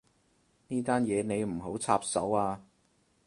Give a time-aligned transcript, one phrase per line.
[0.69, 2.63] 呢單嘢你唔好插手啊